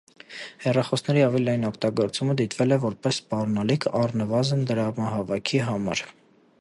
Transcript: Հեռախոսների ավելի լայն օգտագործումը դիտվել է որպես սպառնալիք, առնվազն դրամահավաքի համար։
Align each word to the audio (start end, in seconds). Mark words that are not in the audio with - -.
Հեռախոսների 0.61 1.21
ավելի 1.25 1.45
լայն 1.49 1.67
օգտագործումը 1.69 2.37
դիտվել 2.39 2.75
է 2.77 2.79
որպես 2.87 3.19
սպառնալիք, 3.21 3.87
առնվազն 4.01 4.65
դրամահավաքի 4.73 5.63
համար։ 5.69 6.05